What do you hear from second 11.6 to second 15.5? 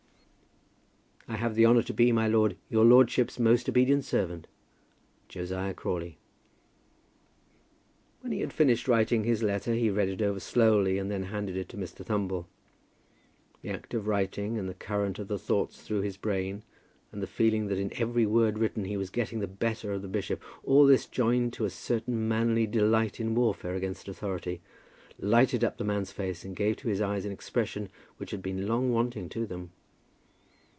to Mr. Thumble. The act of writing, and the current of the